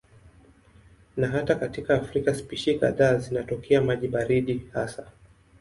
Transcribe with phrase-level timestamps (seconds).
[1.17, 5.11] Na hata katika Afrika spishi kadhaa zinatokea maji baridi hasa.